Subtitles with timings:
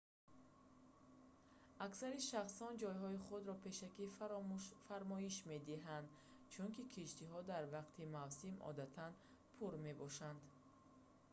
[1.85, 4.05] аксари шахсон ҷойҳои худро пешакӣ
[4.87, 6.07] фармоиш медиҳанд
[6.53, 9.11] чунки киштиҳо дар вақти мавсим одатан
[9.55, 10.39] пур мебошанд